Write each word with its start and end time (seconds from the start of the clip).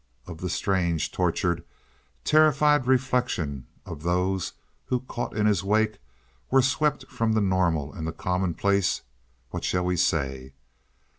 Of 0.25 0.39
the 0.39 0.49
strange, 0.49 1.11
tortured, 1.11 1.63
terrified 2.23 2.87
reflection 2.87 3.67
of 3.85 4.01
those 4.01 4.53
who, 4.85 5.01
caught 5.01 5.37
in 5.37 5.45
his 5.45 5.63
wake, 5.63 5.99
were 6.49 6.63
swept 6.63 7.05
from 7.05 7.33
the 7.33 7.39
normal 7.39 7.93
and 7.93 8.07
the 8.07 8.11
commonplace, 8.11 9.03
what 9.51 9.63
shall 9.63 9.85
we 9.85 9.97
say? 9.97 10.53